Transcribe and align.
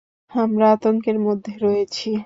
আমরা 0.31 0.65
আতঙ্কের 0.71 1.17
মধ্যে 1.19 1.53
রয়েছি। 1.61 2.11